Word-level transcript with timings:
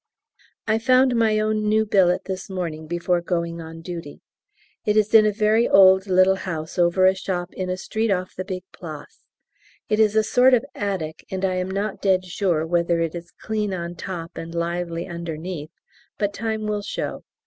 I 0.67 0.79
found 0.79 1.15
my 1.15 1.39
own 1.39 1.69
new 1.69 1.85
billet 1.85 2.25
this 2.25 2.49
morning 2.49 2.87
before 2.87 3.21
going 3.21 3.61
on 3.61 3.81
duty; 3.81 4.23
it 4.83 4.97
is 4.97 5.13
in 5.13 5.27
a 5.27 5.31
very 5.31 5.69
old 5.69 6.07
little 6.07 6.37
house 6.37 6.79
over 6.79 7.05
a 7.05 7.13
shop 7.13 7.53
in 7.53 7.69
a 7.69 7.77
street 7.77 8.09
off 8.09 8.33
the 8.35 8.43
big 8.43 8.63
Place. 8.73 9.21
It 9.89 9.99
is 9.99 10.15
a 10.15 10.23
sort 10.23 10.55
of 10.55 10.65
attic, 10.73 11.23
and 11.29 11.45
I 11.45 11.53
am 11.53 11.69
not 11.69 12.01
dead 12.01 12.25
sure 12.25 12.65
whether 12.65 12.99
it 12.99 13.13
is 13.13 13.29
clean 13.29 13.75
on 13.75 13.93
top 13.93 14.37
and 14.39 14.55
lively 14.55 15.05
underneath, 15.07 15.69
but 16.17 16.33
time 16.33 16.65
will 16.65 16.81
show. 16.81 17.23